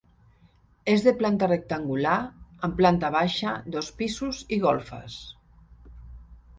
És 0.93 1.03
de 1.07 1.13
planta 1.19 1.49
rectangular, 1.51 2.15
amb 2.69 2.75
planta 2.81 3.13
baixa, 3.19 3.55
dos 3.77 3.93
pisos 4.01 4.43
i 4.59 4.63
golfes. 4.69 5.23